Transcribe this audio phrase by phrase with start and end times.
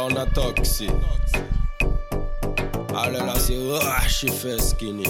[0.00, 0.90] on a toxic.
[2.90, 5.04] All I see, oh, she face skinny.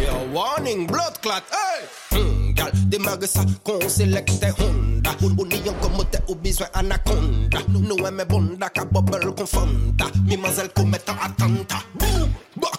[0.00, 2.18] Your warning, blood clot, hey!
[2.18, 5.10] Mm, gal, démarre ça, qu'on sélecte Honda.
[5.22, 7.58] On y en comme au besoin anaconda.
[7.68, 10.06] Nous, on met bonda, qu'à bubble confunda.
[10.26, 11.82] Mimazelle commettant attentat.
[11.94, 12.31] Boum!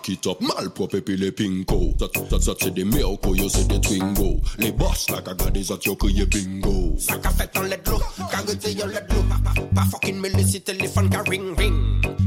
[0.03, 3.63] Lock it up, malprop epi le pinko Zot, zot, zot, se de merko, yo se
[3.63, 4.41] de twingo.
[4.57, 6.91] Le boss la ka gade zot, yo kriye bingo.
[6.99, 10.59] Sa ka fet an ledlo, ka rete yo ledlo Pa, pa, pa fokin me lesi
[10.59, 11.79] telefon ka ring ring.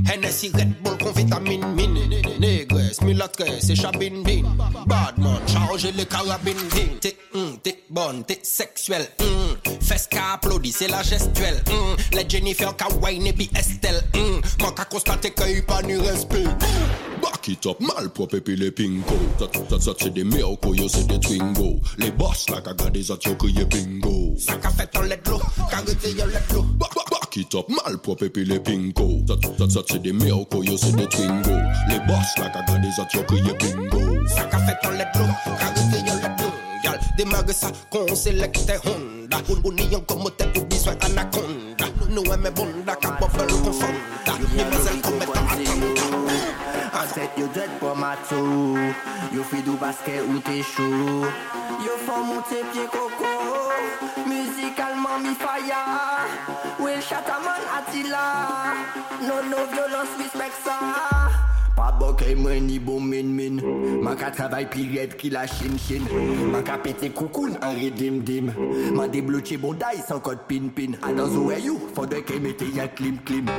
[0.07, 1.95] Hennessy Red Bull kon vitamine min
[2.39, 4.47] Negres, milatres, se chabin bin
[4.87, 9.77] Badman, charge le karabin din Te, mm, te bon, te seksuel mm.
[9.83, 12.15] Fes ka aplodi, se la gestuel mm.
[12.15, 17.16] Le Jennifer ka wine epi Estelle Mwen ka konstate ke yu pa ni respect
[17.47, 21.07] Back it up, malpropre puis les pinko Ça, ça, ça c'est des miracles, yo c'est
[21.07, 21.79] des twingo.
[21.97, 24.35] Les boss la yo bingo.
[24.37, 25.39] Ça ka fait en let l'eau,
[25.71, 26.63] ka rete yo let l'eau.
[26.63, 30.65] Back, back, back it up, malpropre puis les pinko Ça, ça, ça c'est des miracles,
[30.65, 31.53] yo c'est des twingo.
[31.89, 34.27] Les boss la yo bingo.
[34.27, 36.53] Ça ka fait en let l'eau, ka rete yo l'eau.
[36.83, 39.17] Gal, démarre ça, qu'on sélecte Honda.
[39.65, 45.96] Ou niyon komote ou besoin anaconda Nous aimons bonda, ka bubble confonda Mimazelle commettent attentat
[46.97, 48.39] Pansèt yo dred pou mato
[49.29, 51.27] Yo fidou baske ou te chou
[51.85, 53.33] Yo fò moutè pye koko
[54.25, 55.83] Muzikalman mi faya
[56.81, 58.23] Wil chataman atila
[59.27, 60.79] Non no violans respect sa
[61.77, 63.59] Pa bokè mwen ni bon men men.
[64.01, 66.09] Man ka travay pi red ki la chen chen
[66.49, 68.49] Man ka pete koukoun an redim dim.
[68.97, 70.97] Man debloche bonday san kote pin pin.
[71.05, 73.21] A dan zo e you fò de ke mete ya klim.
[73.29, 73.53] Klim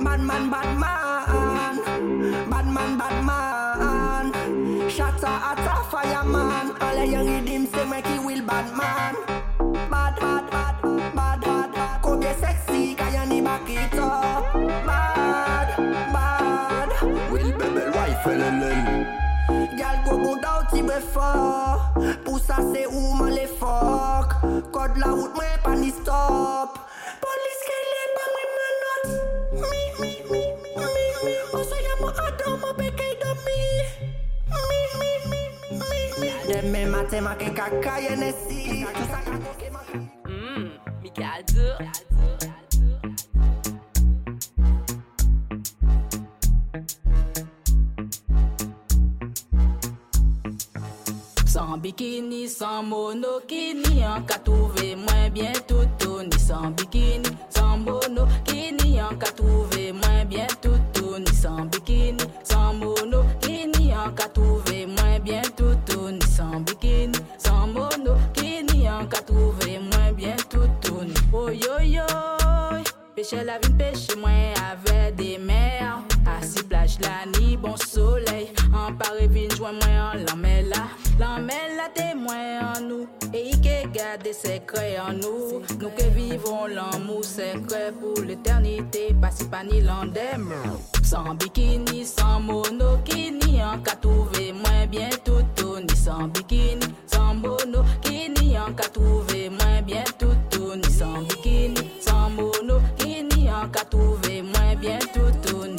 [0.00, 1.07] Man man man man.
[1.28, 4.32] Bad man bad man.
[4.88, 6.76] Shatter at a fireman.
[6.80, 9.14] All a young redim say make he will bad man.
[9.90, 10.82] Bad bad bad
[11.14, 14.52] bad bad Kobe sexy kaya ni back it up.
[14.88, 15.68] Bad
[16.14, 16.88] bad.
[17.30, 18.80] Will bebe rifle lel
[19.76, 21.00] Gal go bon down ti bre
[22.24, 24.34] Pour ça c'est où man les fuck.
[24.72, 26.87] Code la route mwen pa ni stop
[36.98, 38.86] Tema, tema, que caca y en ese.
[40.24, 41.44] Mmm, mi gal.
[51.58, 59.02] Sans bikini, sans monokini, en ka trouvé moins bien tout ni sans bikini, sans monokini,
[59.02, 65.18] en ka trouvé moins bien tout ni sans bikini, sans monokini, en ka trouvé moins
[65.18, 70.60] bien tout ni sans bikini, sans monokini, en ka trouvé moins bien tout
[71.02, 72.06] ni oh yo yo,
[73.16, 78.94] pêcher la vie, pêcher moins avec des mers, assis plage la ni bon soleil, en
[78.94, 84.98] Paris vin joint moins en l'emmela, l'emmela témoin en nous, et il garde des secrets
[84.98, 90.52] en nous, nous que vivons l'amour secret pour l'éternité, pas si pas ni l'endem.
[91.02, 95.96] Sans bikini, sans monokini, en cas trouvé moins bien tout ni.
[95.96, 100.92] Sans bikini, sans monokini, en cas trouvé moins bien tout ni.
[100.92, 105.77] Sans bikini, sans monokini, en cas trouvé moins bien tout ni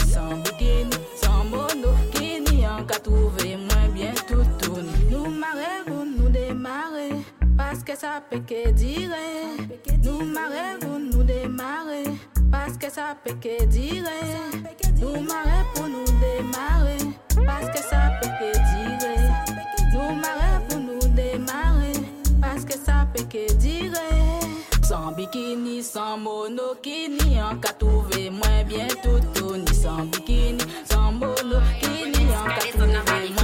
[7.99, 9.09] ça peut que dire.
[10.03, 12.05] Nous marrons, nous démarrer,
[12.49, 14.03] parce que ça peut que dire.
[15.01, 16.97] Nous marrons pour nous démarrer,
[17.45, 19.09] parce que ça peut que dire.
[19.91, 21.91] Nous marrons pour nous démarrer,
[22.41, 23.91] parce que ça peut que dire.
[24.83, 32.27] Sans bikini, sans monokini, en cas trouvé moins bien tout ni sans bikini, sans monokini,
[32.33, 33.38] en cas trouvé moins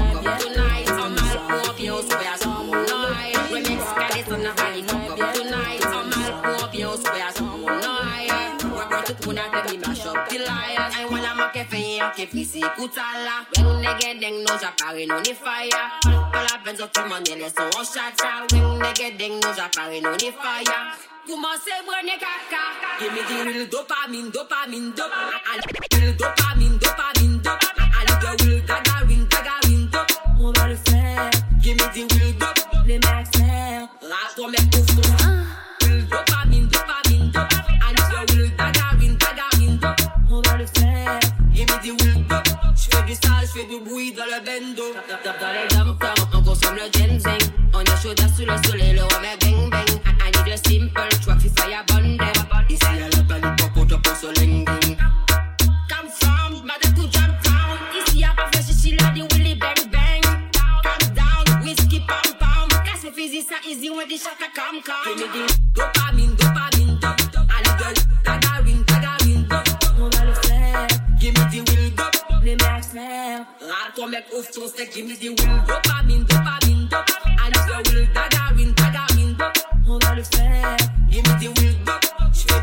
[11.56, 16.44] ke feyen, ke plisi kouta la Weng nege deng nou japare nou ni faya Pou
[16.44, 20.34] la pen zo ki manye leson ou chata Weng nege deng nou japare nou ni
[20.44, 20.80] faya
[21.25, 22.63] Kouman se mwene kaka
[23.00, 25.60] Gemi di dopamine, dopamine, dopamine Al
[25.96, 26.65] wil dopamine.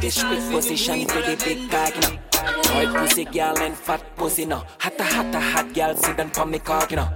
[0.02, 2.98] J'fais des Split position for the big cock, you know.
[2.98, 4.64] Pussy girl and fat pussy, now.
[4.80, 7.08] Hotta, hotta, hot girl, sit down for me cock, you know.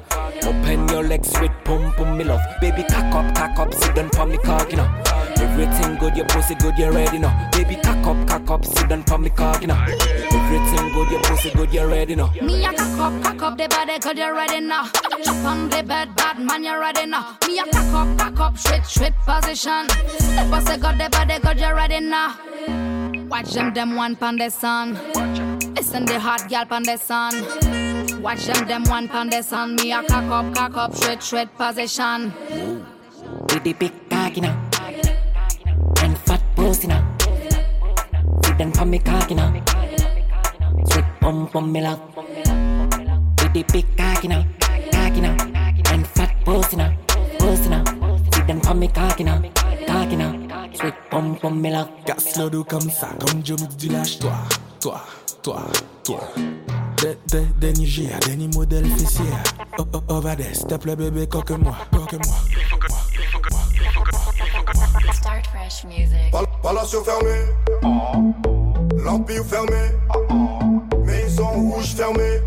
[0.44, 2.40] Open your legs with pum pum, me love.
[2.60, 5.15] Baby, cock up, cock up, sit down for me cock, you know.
[5.38, 7.48] Everything good, your pussy good, you ready, now.
[7.52, 9.74] Baby, cock up, cock up, sit down for me cock, you know.
[9.74, 12.32] Everything good, your pussy good, you ready, now.
[12.42, 14.88] Me a cock up, cock up the body, cause you're ready now.
[15.24, 17.36] Jump on the bed, bad man, you're ready now.
[17.46, 19.88] Me a cock up, cock up, straight, straight position.
[19.88, 22.38] Step us a got the body, cause you're ready now.
[23.28, 24.94] Watch them, them one pon the sun.
[25.74, 28.22] Listen the hot gal pon the sun.
[28.22, 29.76] Watch them, them one pon the sun.
[29.76, 32.32] Me a cock up, cock up, straight, straight position.
[33.48, 34.42] The big cock, you
[36.66, 37.16] close now.
[38.44, 38.58] Sit
[38.90, 38.98] me
[39.40, 39.50] me.
[43.38, 43.86] With the big
[45.92, 46.76] and fat pussy
[47.38, 47.68] pussy
[48.74, 48.88] me
[51.70, 54.32] me comme ça, comme Joe du lâche-toi,
[54.80, 55.00] toi,
[55.42, 55.62] toi,
[56.02, 56.20] toi.
[57.00, 58.36] Dé dé des Nigeria, des
[58.82, 59.24] fessiers.
[59.78, 62.34] Oh, oh, oh, Vades, tape le bébé, coque-moi, coque-moi.
[65.12, 66.32] Start fresh music.
[66.66, 67.36] Pal- Palacio fermé,
[69.04, 69.82] l'Empire fermé,
[71.04, 72.40] Maison rouge fermée,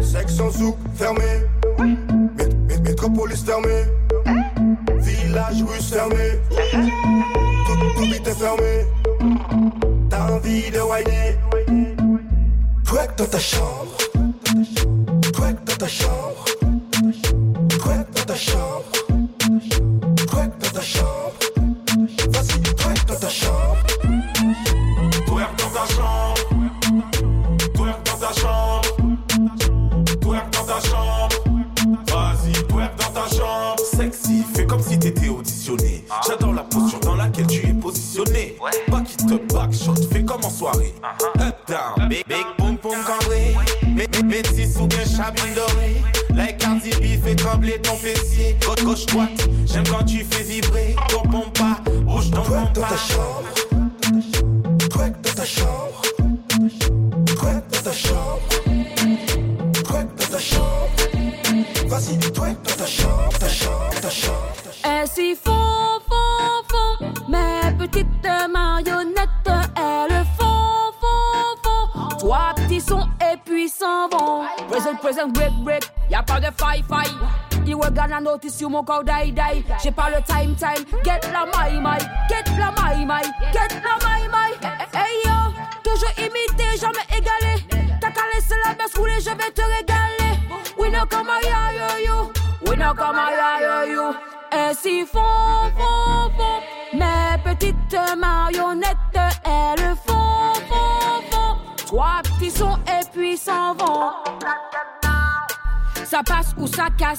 [0.00, 1.44] section souk fermé,
[2.38, 3.84] Mét- mét- métropolis fermée,
[5.00, 6.40] village russe fermé,
[7.66, 8.86] tout, tout vite est fermé.
[10.08, 11.36] T'as envie de whiner,
[12.86, 13.96] twerk dans ta chambre,
[15.30, 16.44] twerk dans ta chambre,
[17.68, 18.89] twerk dans ta chambre,
[36.26, 38.56] J'adore la posture dans laquelle tu es positionné.
[38.88, 40.94] Back it up, back shot, fais comme en soirée.
[41.40, 43.54] Up down, big, big boom boom cambré.
[44.24, 46.02] Métis ou bien chabine dorée.
[46.34, 48.56] Like Cardi B, fais trembler ton fessier.
[48.64, 50.94] Gauche, gauche, droite, j'aime quand tu fais vibrer.
[51.08, 52.88] Ton pompa, bouge ton Twerk dans pompa.
[52.88, 53.44] ta chambre.
[54.90, 56.02] Twerk dans ta chambre.
[57.26, 58.40] Twerk dans ta chambre.
[59.84, 60.90] Twerk dans ta chambre.
[61.88, 64.59] Vas-y, twerk dans ta chambre, ta chambre, ta chambre.
[65.10, 68.06] Ainsi font, font, font Mes petites
[68.48, 69.28] marionnettes
[69.76, 72.16] Elles font, font, font.
[72.18, 74.44] Trois petits sons et puis s'en vont.
[74.68, 75.82] Present, present, break, break.
[76.10, 77.10] Y'a pas de faille, faille
[77.66, 79.64] You were gonna notice you mon corps die, die.
[79.82, 80.84] J'ai pas le time, time.
[81.04, 82.08] Get la maille, maille.
[82.28, 83.30] Get la maille, maille.
[83.52, 84.72] Get la maille, maille.
[84.92, 85.52] Hey yo.
[85.82, 87.64] Toujours imité, jamais égalé.
[88.00, 90.38] T'as qu'à laisser la baisse rouler, je vais te régaler.
[90.78, 92.32] We know come ya yo yo.
[92.64, 95.20] We know come a ya yo yo Ainsi font,
[95.76, 98.96] font, font Mes petites marionnettes
[99.44, 104.12] Elles font, font, font Trois petits sons et puis s'en vont
[106.10, 107.18] ça passe ou ça casse.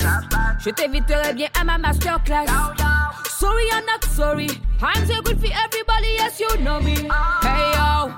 [0.60, 2.46] Je t'inviterai bien à ma masterclass.
[3.40, 4.50] Sorry, I'm not sorry.
[4.82, 6.96] I'm so good for everybody, yes, you know me.
[7.42, 8.12] Hey yo,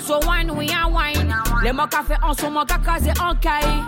[0.00, 1.34] so wine, we are wine.
[1.62, 1.84] Les mots
[2.22, 3.82] en sont mon cacasé en caille.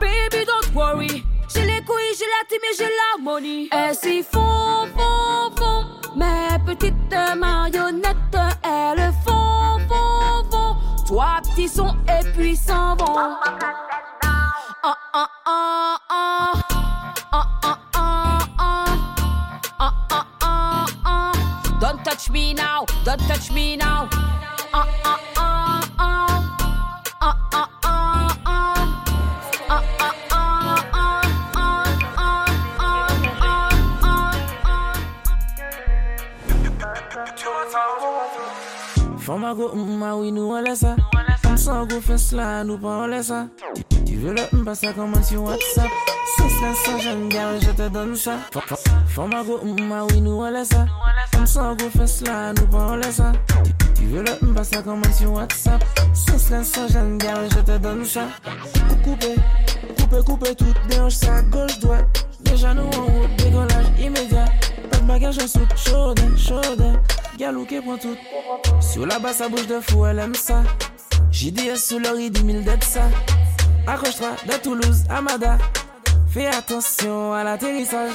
[0.00, 1.22] Baby, don't worry.
[1.54, 3.68] J'ai les couilles, j'ai la team et j'ai l'harmonie.
[3.72, 5.84] Ainsi font, font, font.
[6.16, 8.16] Mes petites marionnettes,
[8.62, 10.76] elles font, font, font.
[11.06, 13.16] Trois petits sons et puis s'en vont.
[13.16, 13.40] Ah,
[14.82, 16.52] ah, ah, ah.
[17.34, 18.86] Ah, ah, ah, ah.
[19.78, 21.32] Ah, ah, ah, ah.
[21.80, 24.08] Don't touch me now, don't touch me now.
[39.32, 40.94] Femme go, ma oui, nous on laisse ça.
[41.42, 43.46] Comme ça, go, fais cela, nous pas on laisse ça.
[44.04, 45.88] Tu, veux le m'pas ça comment sur WhatsApp?
[46.36, 48.36] Sans cela, sans jeune gars, je te donne ça.
[49.06, 50.84] Femme go, ma oui, nous on laisse ça.
[51.32, 53.32] Comme ça, go, fais cela, nous pas on laisse ça.
[53.94, 55.82] Tu, veux le m'pas ça comment sur WhatsApp?
[56.12, 58.28] Sans cela, sans jeune gars, je te donne ça.
[59.02, 59.36] Couper,
[59.98, 62.26] couper, couper tout, déhanche ça, gauche, droite.
[62.40, 64.44] Déjà nous en route, décollage immédiat.
[64.90, 66.98] Pas de bagage en soute, chaude, chaude.
[67.38, 68.16] Galou qui prend tout.
[68.80, 70.62] Sur la basse, sa bouche de fou, elle aime ça.
[71.30, 73.02] JDS sous leur i 10 000 d'être ça.
[73.86, 75.58] Accroche-toi de Toulouse, Amada.
[76.28, 78.12] Fais attention à l'atterrissage.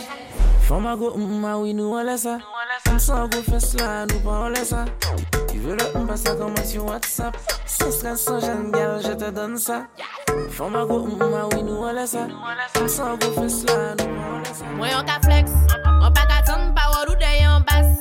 [0.62, 2.38] Femme à go, mm, ma oui, nous on laisse ça.
[2.86, 4.86] Comme ça, on go fesse là, nous pas on laisse ça.
[5.50, 7.38] Tu veux le m'pas, ça commence sur WhatsApp.
[7.66, 9.84] Sans stress, sans gêne, girl, je te donne ça.
[10.52, 12.28] Femme à go, mm, ma oui, nous on laisse ça.
[12.74, 14.66] Comme ça, on go fesse là, nous pas on laisse ça.
[14.76, 15.52] Moi, on ka flex,
[16.02, 17.98] on pas qu'attendre, pas ou d'œil en basse.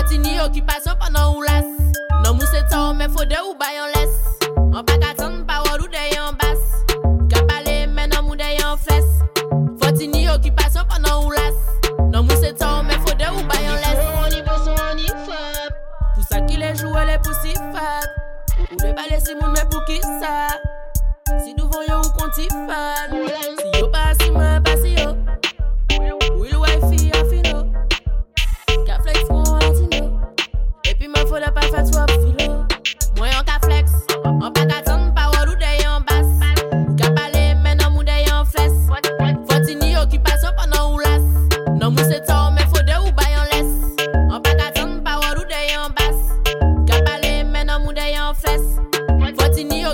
[0.00, 1.66] Pati ni okipasyon panan ou las
[2.24, 4.12] Nan mou se tan ou men fode ou bayan les
[4.72, 5.29] An pa katan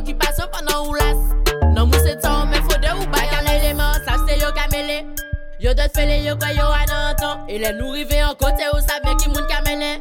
[0.06, 1.18] okupasyon panan ou las
[1.74, 5.02] Non mou se ton men fode ou bayon les éléments Sav se yo kamele
[5.58, 8.80] Yo dot fele yo kwa yo anan ton E le nou rive an kote ou
[8.86, 9.98] sa men ki moun kamene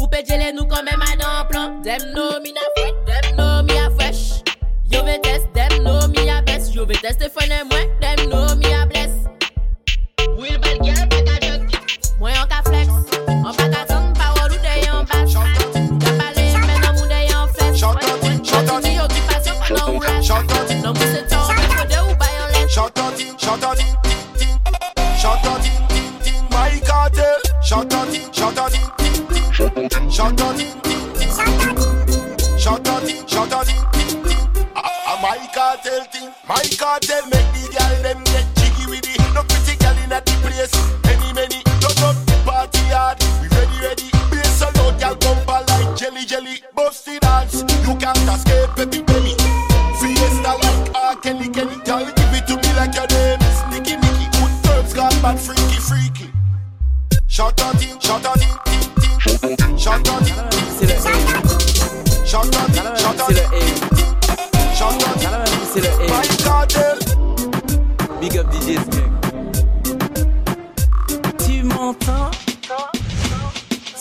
[0.00, 1.78] Ou pe jele nou kon men madan plan.
[1.82, 3.74] Dem no mi na fwet, dem no mi
[4.92, 6.74] Yo ve test, dem no mi a best.
[6.74, 7.75] Yo ve test e mwen,
[35.96, 39.20] cartel thing, my cartel make the girl them get jiggy with it.
[39.32, 40.72] No pretty girl in the place.
[41.04, 43.16] Many many, turn up the party hard.
[43.40, 44.08] We ready ready.
[44.30, 46.60] Bass a loud girl bumper like jelly jelly.
[46.74, 49.34] Bust the dance, you can't escape baby belly.
[49.96, 51.16] Fiesta like R.
[51.16, 51.76] Kelly Kelly.
[51.84, 54.26] Girl, give it to me like your name is Nicky Nicky.
[54.36, 56.28] Good terms gone bad, freaky freaky.
[57.26, 60.36] Shout out it, shout out it, shout out it.
[60.76, 64.15] C'est le A, Shout out it, shout out le it,
[64.78, 65.08] Chante-moi.
[65.72, 66.66] C'est le A.
[68.20, 69.15] Big up DJ Smack.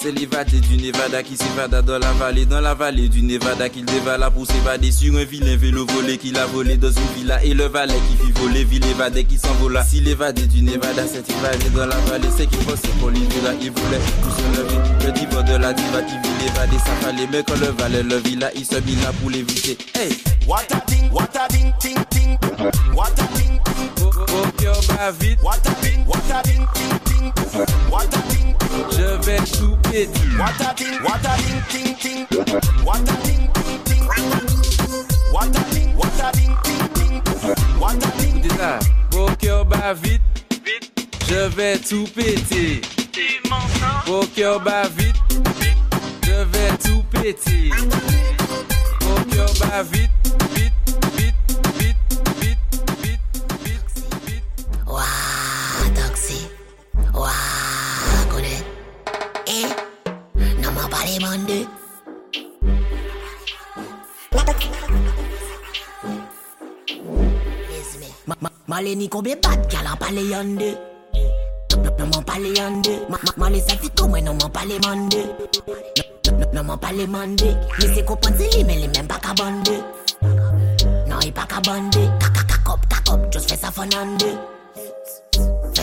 [0.05, 3.85] C'est l'évadé du Nevada qui s'évada dans la vallée, dans la vallée du Nevada qu'il
[3.85, 7.55] dévala pour s'évader sur un vilain vélo volé qu'il a volé dans une villa et
[7.55, 9.83] le valet qui fit voler, ville évadé qui s'envola.
[9.83, 13.71] Si l'évadé du Nevada s'est évadé dans la vallée, c'est qu'il pensait pour l'hiver, il
[13.71, 15.07] voulait tout se lever.
[15.07, 18.17] Le diva de la diva qui vit l'évadé, ça fallait, mais quand le valet le
[18.17, 19.75] villa, il se mit là pour l'éviter.
[19.95, 20.15] Hey!
[20.45, 22.37] What a ding, ting, ting.
[22.93, 23.25] What a
[24.17, 27.33] Au cœur bat vite, What a thing, what a ding, ting, ting.
[27.89, 28.55] What a thing,
[28.91, 30.09] je vais tout péter.
[30.37, 32.25] what a thing, what a ding, ting, ting.
[32.83, 34.07] What a thing, ting, ting.
[35.31, 37.21] What a thing, what a ding, ting, ting.
[37.79, 38.15] What a.
[38.23, 38.79] Écoutez ça.
[39.17, 40.21] Au cœur bat vite,
[41.27, 42.81] je vais tout péter.
[44.07, 45.15] Au cœur bat vite,
[46.23, 47.71] je vais tout péter.
[49.01, 50.11] Au cœur bat vite,
[50.53, 50.84] vite, vite,
[54.95, 56.39] waa taksi,
[57.13, 58.63] waa konet,
[59.45, 59.59] e,
[60.61, 61.59] nan mwen pale mande.
[68.67, 70.69] Male ni koube bat gala pale yande,
[71.97, 72.93] nan mwen pale yande.
[73.37, 75.21] Male sa fito mwen nan mwen pale mande,
[76.53, 77.49] nan mwen pale mande.
[77.79, 79.75] Li se kopan se li men li non, non, non men baka bande,
[81.07, 82.01] nan yi baka bande.
[82.19, 84.54] Kakakakop kakop, just fesa fanande.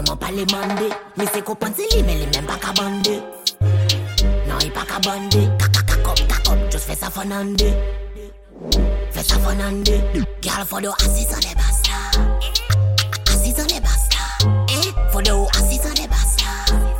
[0.00, 3.14] nan man pale mande Mi se ko panse li men li men pa ka bande
[4.48, 7.10] Nan yi pa ka bande Kaka kakop kakop fe sa
[9.14, 9.36] Fe sa
[10.40, 10.64] Gyal
[11.04, 11.96] asis basta
[13.32, 14.22] Asis basta
[15.58, 16.99] asis basta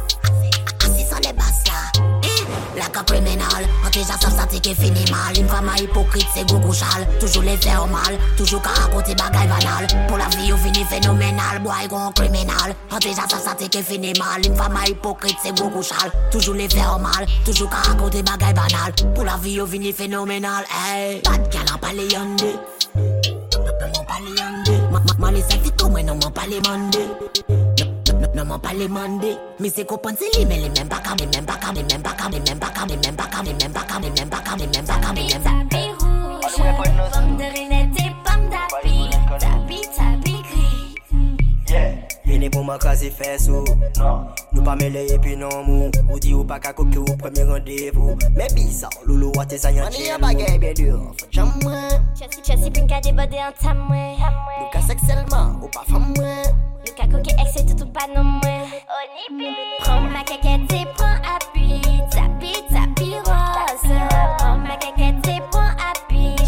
[2.77, 6.73] Laka kriminal, an ki jasap sa ti ki fini mal Im fama hipokrit se gougou
[6.73, 10.57] chal, toujou le fè o mal Toujou ka akonti bagay banal, pou la vi yo
[10.63, 14.85] vini fenomenal Boy gon kriminal, an ki jasap sa ti ki fini mal Im fama
[14.87, 19.27] hipokrit se gougou chal, toujou le fè o mal Toujou ka akonti bagay banal, pou
[19.27, 21.21] la vi yo vini fenomenal hey.
[21.27, 22.55] Bad gal an pale yande,
[22.95, 24.61] an pale yande
[25.21, 27.70] Mali sa fito mwen an man pale mande
[28.41, 31.45] Maman pa le mande Mi se ko panse li men li men baka Li men
[31.45, 34.31] baka, li men baka, li men baka Li men baka, li men baka, li men
[34.31, 36.63] baka Li men baka, li men baka Tabi rouge,
[37.13, 39.11] pomme de renette et pomme d'api.
[39.39, 42.17] Tabi, tabi gris.
[42.25, 43.61] Vini pou man kaze fesou
[44.55, 45.93] Nou pa mele epi nan mou.
[46.09, 50.01] Ou di ou pa kako ki ou premi randevou Mè bizan, loulou wate zayan chè
[50.01, 53.85] Mani yon bagay bè dur, fò chan mwen Chassi, chassi, pinka de bode an tam
[53.91, 58.09] mwen Nou ka sekselman, ou pa fam mwen Ka koke ex et tout ou pas
[59.81, 61.81] Prends ma et prends appui
[64.39, 65.75] Prends ma caquette et prends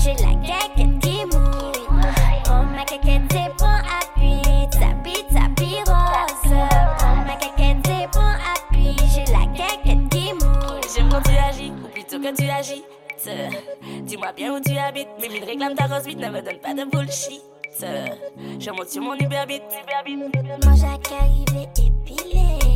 [0.02, 1.26] J'ai la qui
[2.44, 4.40] Prends ma et prends appui
[6.98, 7.34] Prends ma
[8.10, 8.34] prends
[9.14, 10.28] J'ai la qui
[10.94, 12.84] J'aime quand tu agis, ou plutôt quand tu agis.
[14.02, 16.74] Dis-moi bien où tu habites, mais mille réclame ta rose vite, ne me donne pas
[16.74, 17.51] de bullshit.
[18.58, 19.62] J'ai monté mon hyperbite.
[20.64, 22.71] Mange à calivé épilé.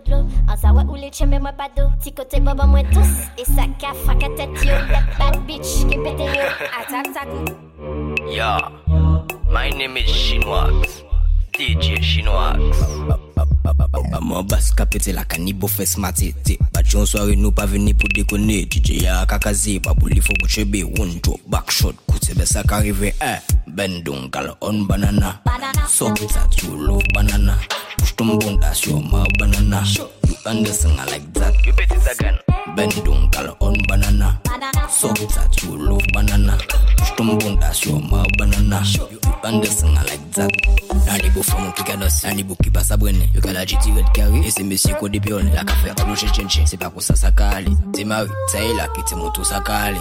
[0.00, 3.12] dodlo An sa wè ou le cheme mwen pa do Ti kote boba mwen tous.
[3.36, 4.74] E sa ka faka tet yo.
[4.90, 6.46] Let bad bitch ke pete yo.
[6.80, 7.44] Atak takou
[8.30, 8.52] Yo,
[9.50, 11.02] my name is Shinwax
[11.52, 12.60] DJ Shinwax
[14.10, 16.58] Maman bas ka pete la kanibo fes matete.
[16.72, 18.64] Batyon sware nou pa veni pou dekone.
[18.66, 23.14] DJ ya kakaze, babou li fo goutchebe One drop, back shot, koutebe sa ka rive.
[23.20, 23.38] Eh.
[23.70, 25.38] Bendon, kal on banana.
[25.86, 27.58] Sok sa tu love banana.
[28.00, 29.84] Push ton bon that's your my banana.
[30.26, 31.54] You understand I like that.
[31.66, 32.38] Repeat it again.
[32.74, 34.40] Bend down gal on banana.
[34.88, 36.56] So that you love banana.
[36.96, 38.82] Push ton bon that's your my banana.
[39.10, 40.50] You understand I like that.
[41.06, 43.40] Nan li bo fwa moun ki kanos Nan li bo ki pa sa brene Yo
[43.40, 45.46] ka la jiti red kari E se mesye ko de pion.
[45.54, 48.58] La ka fe aloche chenche Se pa ko sa sa ka ale Te mari, sa
[48.58, 50.00] e la ki te moto sa ka ale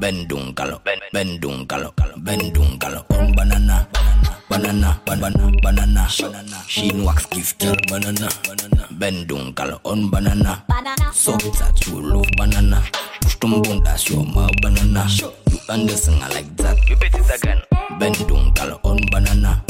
[0.00, 0.26] Ben.
[0.26, 0.80] Down gal
[1.12, 3.86] Ben down gal Ben down gal on banana
[4.48, 6.06] Banana, banana, banana.
[6.20, 6.62] Banana.
[6.68, 8.28] Sheen wax give girl banana.
[8.92, 10.62] Ben down gal on banana.
[11.12, 12.82] So that you love banana.
[13.22, 15.06] Push ton bon that's your my banana.
[15.50, 16.78] You understand I like that.
[16.88, 17.60] Repeat it again.
[17.98, 19.64] Ben down gal on banana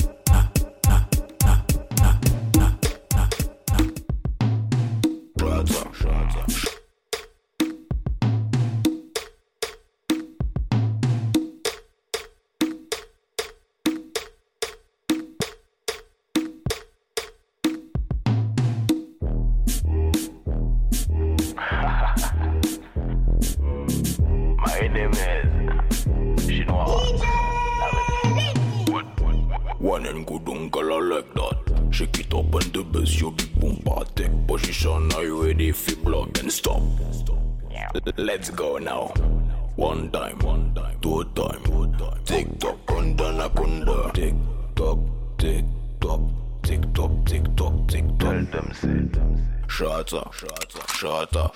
[50.97, 51.51] shatter.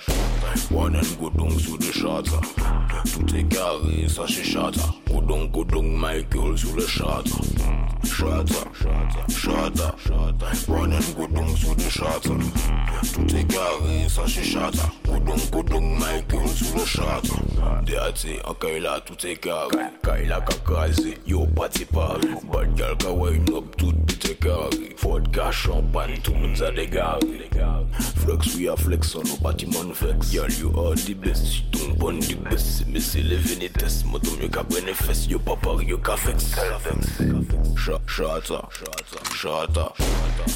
[0.69, 2.39] One and go down sous le shatter.
[3.11, 4.81] Tout est carré, ça c'est shatter.
[5.07, 7.31] Go down, go down, my Michael sous le shatter
[8.11, 10.67] shots up, shots up, shots up, shots up.
[10.67, 12.41] Running good on to the shots up.
[13.13, 14.75] To take care of such a shot.
[15.03, 17.85] Good on, good on, my gun to the shot up.
[17.85, 19.71] That's it, a Kaila to take care of.
[19.71, 22.35] Kaila Kakazi, your party party.
[22.51, 24.73] Bad girl, can wind up to take care of.
[24.99, 27.49] Vodka, champagne, two months at the galley.
[28.21, 30.33] Flex, we are flex on a party man flex.
[30.33, 31.71] Girl, you are the best.
[31.71, 32.87] Don't burn the best.
[32.87, 34.05] Me see living it test.
[34.05, 35.27] Motum, you can benefit.
[35.29, 36.53] You papa, you can fix.
[37.77, 38.69] Shot shata,
[39.33, 39.91] shata.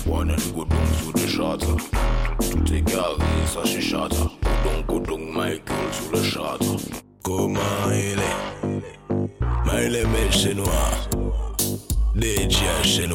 [0.07, 1.75] One and go down le chata.
[2.39, 4.15] Tout est carré, ça c'est chata.
[4.43, 6.65] Go down, go down, Michael sous le chata.
[7.23, 7.59] Comment
[7.91, 8.81] il est
[9.65, 11.09] Mais il est mais chez noir
[12.15, 13.09] DJ chez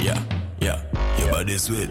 [0.00, 0.14] Yeah,
[0.60, 0.80] yeah,
[1.18, 1.90] your body sweet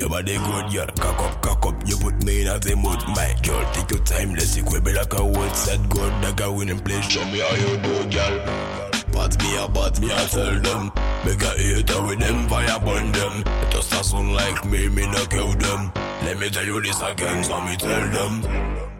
[0.00, 0.86] Your body good, girl.
[0.98, 1.74] Cock up, cock up.
[1.86, 2.98] You put me in a the mood.
[3.14, 4.32] My girl, take your time.
[4.34, 6.12] Let's see be like a word said good.
[6.22, 7.08] Like a winning place.
[7.08, 8.87] Show me how you do, girl.
[9.18, 10.92] Pat me a pat me a tell them.
[11.26, 13.42] Make a hater with them fire burn them.
[13.68, 15.92] Just a son like me, me no kill them.
[16.22, 18.42] Let me tell you this again, so me tell them.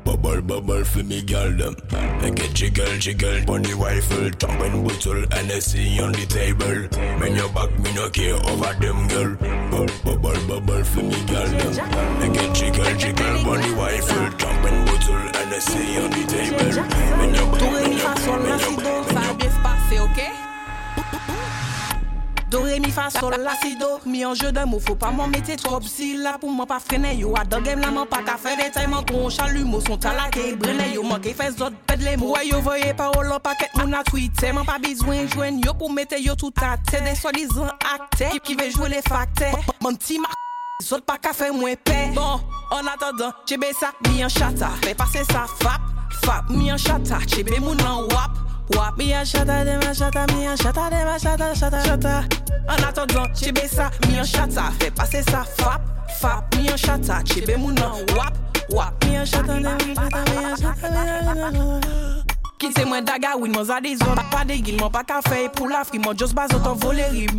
[0.03, 1.77] Bubble, bubble for me, girl them.
[2.21, 6.99] Make it jiggle, jiggle, bunny rifle, jumping bottle, NSC on the table.
[7.21, 9.37] Man your back, me no care over them, girl.
[9.71, 11.75] Bubble, bubble, bubble for me, girl them.
[12.19, 16.83] Make it jiggle, jiggle, bunny rifle, jumping bottle, NSC on the table.
[17.19, 20.23] Man your back, Do ré man mi your fa c'est ok?
[22.51, 23.99] Do, re, mi, fa, sol, la, si, do.
[24.07, 25.85] Mi an je de mou, fò pa mò mette trop.
[25.85, 27.35] Si la pou mò pa frene yo.
[27.37, 30.55] A do gem la mò pa ka fè detay Mò kon chalu mò son talake
[30.57, 31.05] Brene yo.
[31.05, 34.01] Mò ke fè zot ped le mò Wè yo voye parol an paket moun a
[34.09, 38.33] tweete Mò pa bizwen jwen yo pou mette yo tout a te De swadizan akte
[38.41, 39.53] Ki ve jwe le fakte
[39.85, 40.33] Mò ti ma
[40.81, 42.41] zot pa ka fè mwen pe Bon,
[42.73, 44.73] an atadan, chebe sa mi an chata.
[44.87, 45.85] Fè pase sa fap,
[46.25, 47.21] fap mi an chata.
[47.29, 50.97] Chebe moun an wap Wap mi an chata, de an chata, mi an chata, de
[50.97, 52.15] an chata, chata, chata.
[52.69, 55.81] An atodon, chebe sa, mi an chata, fe pase sa Fap,
[56.21, 58.35] fap, mi an chata, chebe mounan Wap,
[58.71, 63.05] wap, mi an chata, dem an chata, mi an chata, mi an chata Kite mwen
[63.05, 64.19] daga win, mwen zade zon.
[64.31, 67.07] Pa de gil, mwen pa ka fey pou la fri Mwen jos bazot an vole
[67.13, 67.39] rim.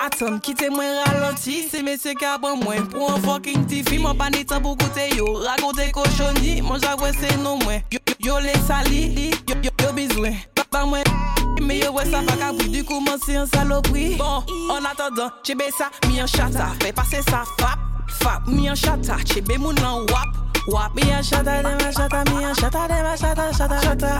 [0.00, 1.58] Atan, kite mwen ralenti.
[1.68, 4.00] Se mesye ka ban mwen Pou an fokin ti fi.
[4.00, 6.62] Mwen pa netan pou koute yo Rakote koshoni.
[6.64, 10.40] Mwen javwe se nou mwen Yo, yo, yo le sali Yo, yo, yo bizwen.
[10.74, 11.04] Par mwen,
[11.62, 14.16] meye wè sa pa kabou Du kou mwen se yon salopri.
[14.18, 14.42] Bon,
[14.74, 16.72] an atadan, chebe sa, mi an chata.
[16.82, 17.78] Fè pase sa, fap,
[18.18, 19.20] fap, mi an chata.
[19.22, 22.98] Chebe moun lan wap Wap, mi an chata, de ma chata, mi an chata, De
[23.06, 24.12] ma chata, chata, chata.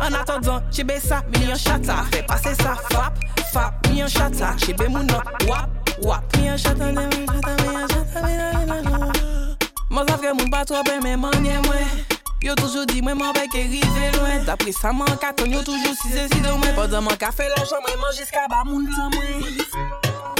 [0.00, 2.00] An atadan, chebe sa, mi an chata.
[2.08, 3.20] Fè pase sa, fap,
[3.52, 4.56] fap, mi an chata.
[4.56, 5.68] Chebe moun an, wap,
[6.00, 6.24] wap.
[6.38, 9.12] Mi an chata, de ma chata, mi an chata, mi an chata
[9.90, 12.17] Mwen sa fke moun pa trope, men manye mwen.
[12.40, 14.44] Yo toujou di mwen mwen beke rive lwen.
[14.46, 16.74] Dapri sa man katon yo toujou si se si de mwen.
[16.74, 19.42] Podan man ka fe la chan mwen man jiska ba moun tan mwen.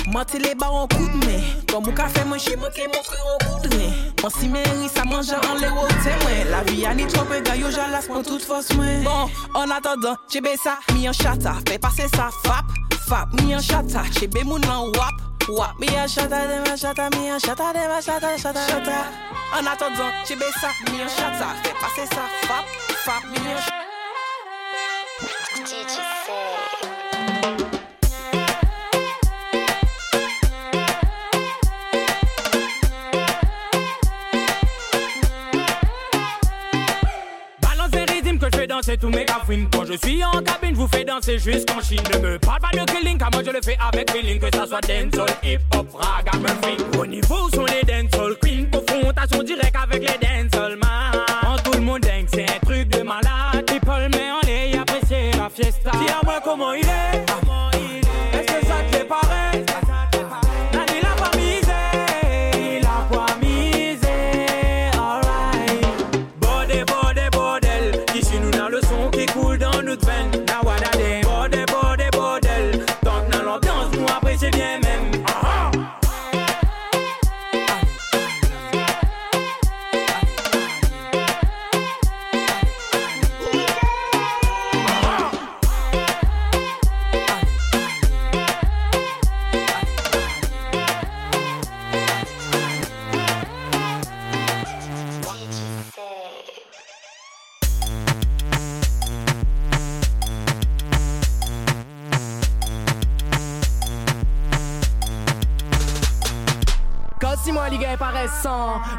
[0.07, 1.43] Mwen te le bar an kout mwen.
[1.67, 3.91] Kon mou ka fe mwen che mwen ke mwen fre an kout mwen.
[4.23, 6.47] Mwen si men ri sa manja an le wote mwen.
[6.53, 9.03] La vi an ni trope ga yo jalas mwen tout fos mwen.
[9.03, 9.27] Bon,
[9.59, 11.59] an atadan, chebe sa, mi an chata.
[11.67, 12.71] Fe pase sa, fap,
[13.09, 14.07] fap, mi an chata.
[14.15, 15.19] Chebe moun an wap,
[15.51, 15.75] wap.
[15.81, 19.28] Mi an chata, de ma chata, mi an chata, dem an chata, chata, chata.
[19.57, 22.67] En attendant, chebe sa mi an chata Fè pase sa fap,
[23.05, 23.61] fap mi an
[25.65, 26.08] chata
[38.69, 42.03] danser tous mes cafouines Quand je suis en cabine, je vous fais danser jusqu'en Chine.
[42.13, 44.39] Ne me parle pas de killing, car moi je le fais avec feeling.
[44.39, 46.99] Que ça soit dancehall, hip-hop, ragamuffin.
[46.99, 48.67] Au niveau sont les dancehall queens.
[48.71, 51.25] Confrontation directe avec les dancehall man.
[51.47, 53.65] En tout le monde dingue, c'est un truc de malade.
[53.67, 55.91] People met en l'air, apprécier la fiesta.
[55.93, 57.58] Dis à moi comment il est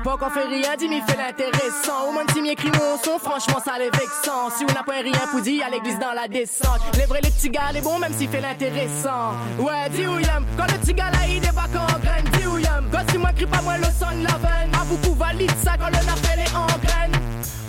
[0.04, 2.08] Pas qu'on fait rien, dis m'y fait l'intéressant.
[2.08, 4.50] Au moins si m'écrit mon son, franchement ça les vexant.
[4.58, 6.80] Si on n'a pas rien pour dire à l'église dans la descente.
[6.98, 9.34] Les vrais les petits gars, les bons même s'il fait l'intéressant.
[9.60, 12.58] Ouais, dis où y'aime Quand le petit gars là il débarque en graine Dis où
[12.58, 14.72] y'aime Quand si moi crie pas moi le son de la veine.
[14.74, 17.22] À beaucoup valide ça quand le nafel est en graine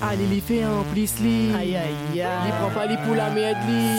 [0.02, 2.44] Allez, il fait en plus li Aïe aïe aïe.
[2.46, 3.98] Il prend pas li pour la merde li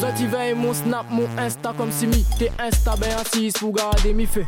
[0.00, 2.94] Ça ça veille mon snap, mon insta comme si mi T'es insta.
[3.00, 4.46] Ben assis pour garder mi fait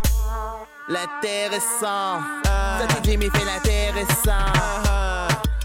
[0.88, 2.39] L'intéressant.
[2.78, 4.46] Ça dit Jimmy fait l'intéressant.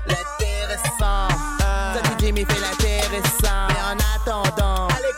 [0.08, 1.30] L'intéressant.
[1.60, 3.68] Ça dit Jimmy fait l'intéressant.
[3.70, 4.88] Mais en attendant.
[4.88, 5.14] Allez,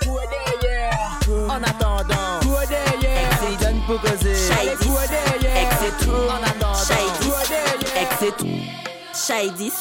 [0.61, 2.39] derrière En attendant.
[2.47, 4.51] Quoi derrière Ex donne pour causer.
[4.59, 6.11] Allez, quoi derrière Ex et tout.
[6.11, 6.77] En attendant.
[7.29, 8.77] Quoi derrière Ex et tout.
[9.13, 9.71] Shady.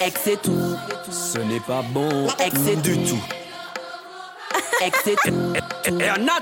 [0.00, 0.76] Ex tout.
[1.10, 3.22] Ce n'est pas bon Ex du tout.
[4.80, 5.52] Ex et tout.
[5.86, 6.40] Et on a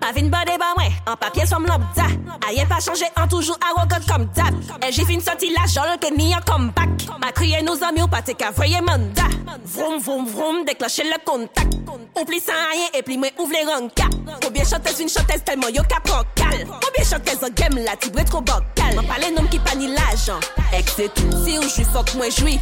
[0.00, 0.58] Pas fin body
[1.06, 2.08] An papye som lop da.
[2.48, 6.32] Ayen pa chanje an toujou arogant kom dab E jifin soti la jol ke ni
[6.36, 9.28] an kom bak Pa kriye nou zami ou pa te ka vreye manda
[9.64, 11.70] Vroum vroum vroum dekloche le kontak
[12.14, 14.10] Ou pli san ayen e pli mwen ouvle ranka
[14.42, 18.26] Koubyen chantez vin chantez telman yo ka prokal Koubyen chantez an gem la ti bre
[18.28, 20.42] tro bokal Man pale nom ki pa ni la jan
[20.76, 22.58] Ek se tou Si ou jwi fok mwen jwi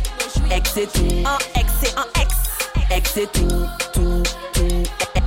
[0.54, 2.38] Ek se tou An ek se an ek
[2.92, 4.41] Ek se tou tou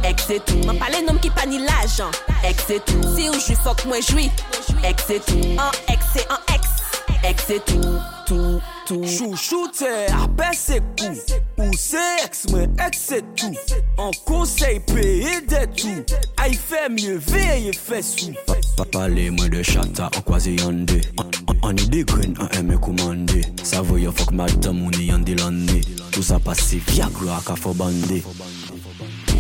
[0.06, 2.14] Ek se tou Mwen pale nom ki pa ni l'ajan
[2.46, 4.30] Ek se tou Se ou jwi fok mwen jwi
[4.86, 6.68] Ek se tou An ek se an ek
[7.26, 7.96] Ek se tou
[8.30, 13.50] Tou Tou Chouchou te apè se kou Ou se eks mwen ek se tou
[14.04, 18.36] An konsey peye de tou A y fe mye veye fe sou
[18.78, 21.02] Pa pale mwen de chata an kwaze yande
[21.66, 25.82] An y de gren an eme koumande Sa voye fok madam ou ni yande lande
[26.12, 28.22] Tout sa pase viagro ak a fo bande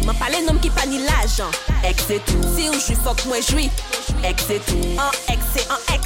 [0.03, 0.99] Mwen pale nom ki pa ni
[2.03, 2.19] se
[2.55, 3.69] Se ou jwi fok mwen jwi
[4.27, 6.03] Ek se tou An ek se an ek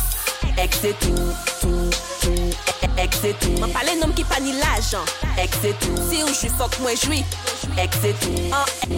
[0.60, 1.17] Ek se tou
[1.63, 1.89] Tou
[2.21, 2.41] Tou
[3.02, 5.06] Ek se tou Mwen pale nom ki pa ni lajan
[5.41, 7.23] Ek se tou Se ou jwi fok mwen jwi
[7.82, 8.89] Ek se tou An ek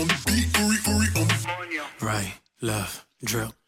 [0.00, 0.30] on the.
[2.00, 3.59] Right, left, drill.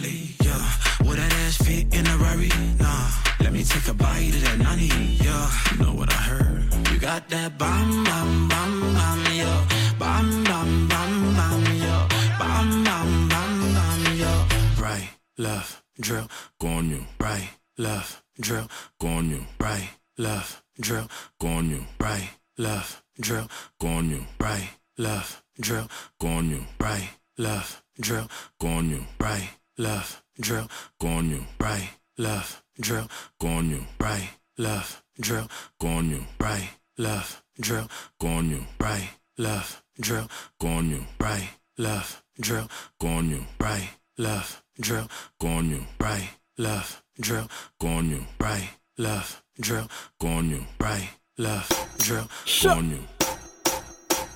[0.00, 1.06] Lick on the lolly, yeah.
[1.06, 2.50] Would that ass fit in a Rari?
[2.78, 3.10] Nah.
[3.40, 5.50] Let me take a bite of that nani, yeah.
[5.72, 6.90] You know what I heard?
[6.90, 9.68] You got that bam bam bam bam, yeah.
[9.98, 12.08] Bam bam bam bam, yeah.
[12.38, 14.48] Bam bam bam bam, yeah.
[14.80, 16.28] Right, left, drill,
[16.62, 17.06] you.
[17.20, 18.68] Right, left, drill,
[19.02, 19.46] you.
[19.60, 21.08] Right, left, drill,
[21.40, 21.84] go on you.
[22.00, 23.48] Right, left, drill,
[23.80, 24.26] go on you.
[24.40, 25.88] Right, left, drill,
[26.20, 26.66] go on you.
[26.80, 28.28] Right, left, drill,
[28.60, 29.06] go on you.
[29.20, 30.68] Right, left, drill,
[31.00, 31.46] go on you.
[31.60, 33.08] Right, left, drill,
[33.40, 33.86] go on you.
[34.00, 35.48] Right, left, drill,
[35.80, 36.26] go on you.
[36.40, 37.88] Right, left, drill,
[38.20, 38.66] go on you.
[38.80, 40.28] Right, left, drill,
[40.60, 41.04] go on you.
[41.20, 42.68] Right, left, drill,
[43.00, 43.44] go on you.
[43.60, 45.08] Right, left, drill,
[45.40, 45.86] go on you.
[46.00, 47.48] Right, left, drill,
[47.80, 48.24] go on you.
[48.40, 49.88] Right, left, drill,
[50.20, 50.64] go on you.
[50.80, 52.28] Right, left, drill,
[52.62, 53.00] go on you.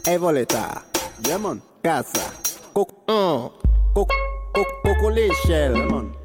[0.05, 0.83] Evoleta,
[1.23, 2.33] Diamond, Casa,
[2.75, 3.53] Coco,
[3.95, 4.15] Coco,
[4.83, 5.75] Coco l'échelle,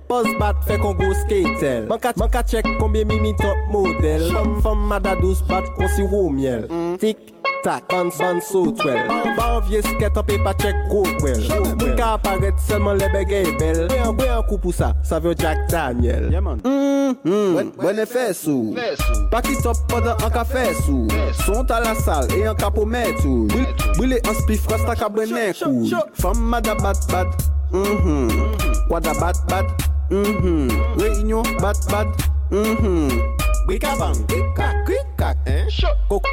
[0.08, 4.28] Poz bat fe kon go skatel Man ka chek konbyen mi mi top model.
[4.62, 6.68] Fom mada dos bat kon si wou miel.
[7.02, 11.42] Tik tak, ban ban so twel Ba anvye sket an pe pa chek go kwel
[11.50, 15.18] Moun ka aparet selman lebe gey bel Bwe an bwe an kou pou sa, sa
[15.24, 16.30] vyo Jack Daniel.
[16.30, 17.74] Mm, mm.
[17.82, 18.76] Bwene bon fe sou.
[19.34, 21.10] Paki top podan an ka fe sou.
[21.42, 23.50] Sont a la sal e an ka pou metou
[23.98, 25.90] Bwile an spif rasta ka bwene kou
[26.22, 27.50] Fom mada bat bat.
[27.74, 28.86] Mm-hmm.
[28.88, 29.95] Kwa da bat bat.
[30.10, 32.08] mhm, réunion, bat, bat,
[32.52, 33.10] mhm,
[33.68, 36.30] bricabang, cricac, cricac, hein, choc, coco,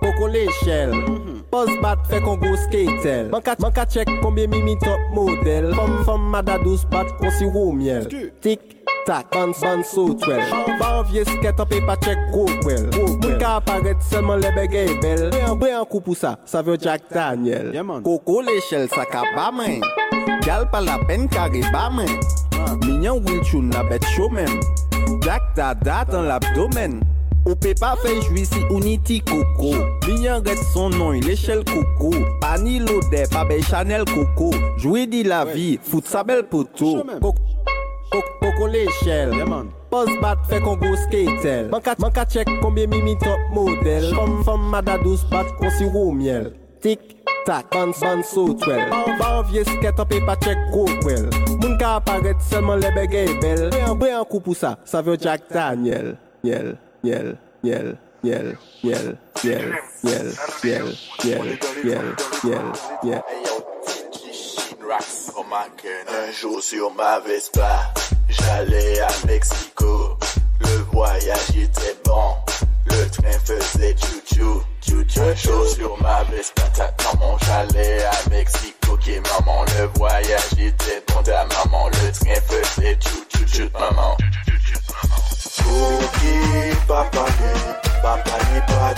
[0.00, 1.42] coco l'échelle, mm-hmm.
[1.50, 6.58] pose bat, fait Congo skatel, banca, banca check, combien mimi top modèle, femme, femme, mada
[6.58, 8.08] douce bat, on s'y roule miel,
[8.40, 10.42] tic, Tak, ban ban sou twel.
[10.76, 15.30] Ba anvye sket anpe pa chek gokwel Moun ka aparet selman lebe gey bel.
[15.56, 17.72] Bre an kou pou sa, sa vyo Jack Daniel.
[18.04, 19.80] Koko lechel sa ka ba men.
[20.44, 22.20] Gal pa la pen kare ba men.
[22.84, 24.50] Minyan wil choun na bet show men.
[25.24, 27.00] Dak ta dat an l'abdomen.
[27.46, 29.72] Ou pe pa fej jwi si uniti koko.
[30.06, 32.12] Minyan ret son non l'échelle koko.
[32.42, 34.52] Pa ni lode, pa be chanel koko.
[34.76, 36.98] Jwi di la vi, fout sa bel poto.
[38.12, 39.46] Koko l'échelle
[39.88, 44.10] Pos bat fe kon go skatel Man ka chek konbyen mimi top model.
[44.16, 46.50] Fom fom mada dos bat kon si ro miel.
[46.84, 47.17] Tik
[47.48, 51.30] tac, ban, ban, so twel Ban vieux skate up et pas check go well
[51.60, 51.98] Moun ka
[52.94, 57.38] bégayes belles Boué un, boué un coup pour ça, ça veut Jack Daniel Niel, niel,
[57.64, 60.34] niel, niel, niel, niel, niel,
[60.64, 60.88] niel,
[61.24, 62.62] niel, niel, niel,
[63.02, 63.22] niel
[66.10, 67.92] Un jour sur ma Vespa,
[68.28, 70.16] j'allais à Mexico.
[70.60, 72.34] Le voyage était bon,
[72.86, 78.96] le train faisait chou-chou tu te sur ma veste patate dans mon chalet à Mexico
[78.96, 83.68] qui okay, maman le voyage était bon ta maman le train faisait chou chou chou
[83.78, 84.16] maman
[85.58, 87.26] Cookie papa
[88.02, 88.94] papa ni pas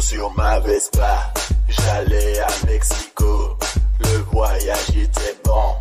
[0.00, 1.32] Sur ma Vespa,
[1.68, 3.56] j'allais à Mexico.
[4.00, 5.74] Le voyage était bon,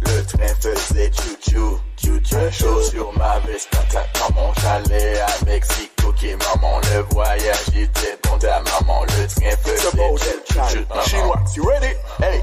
[0.00, 1.78] le train faisait tchou-tchou.
[1.96, 6.08] Tchou-tchou chaud sur ma Vespa, ta maman, j'allais à Mexico.
[6.08, 11.08] Ok maman, le voyage était bon, ta maman, le train faisait tchou-tchou.
[11.08, 11.94] Chinois, you ready?
[12.18, 12.42] Hey,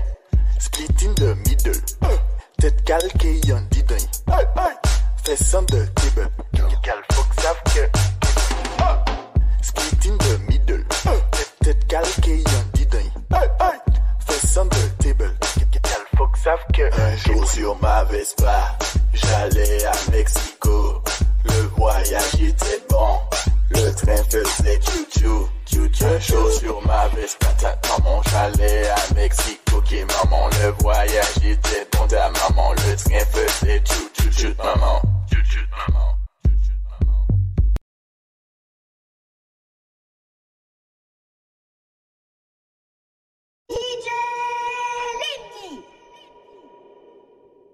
[0.60, 1.82] split in the middle.
[2.60, 3.84] Tête calquée, y'en dit
[4.30, 4.74] Hey, hey.
[5.26, 6.30] Fessant de table.
[6.84, 7.54] Gal, faut ça
[17.54, 18.78] sur ma Vespa,
[19.14, 21.02] j'allais à Mexico.
[21.46, 23.20] Le voyage était bon.
[23.70, 25.48] Le train faisait chou-chou.
[26.06, 29.78] Un jour sur ma Vespa, ta maman, j'allais à Mexico.
[29.78, 32.08] Ok, maman, le voyage était bon.
[32.08, 33.84] Ta maman, le train faisait